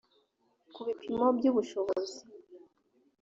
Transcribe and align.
ku 0.73 0.79
bipimo 0.87 1.27
by 1.37 1.45
ubushobozi 1.51 2.19